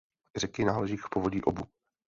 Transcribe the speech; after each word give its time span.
Řeky 0.37 0.65
náleží 0.65 0.97
k 0.97 1.01
povodí 1.11 1.41
Obu. 1.41 1.63